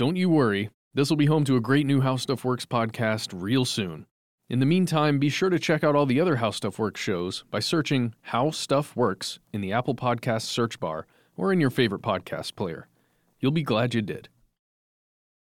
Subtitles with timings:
[0.00, 3.34] don't you worry, this will be home to a great new How Stuff Works podcast
[3.34, 4.06] real soon.
[4.48, 7.44] In the meantime, be sure to check out all the other How Stuff Works shows
[7.50, 11.06] by searching How Stuff Works in the Apple Podcast search bar
[11.36, 12.88] or in your favorite podcast player.
[13.40, 14.30] You'll be glad you did.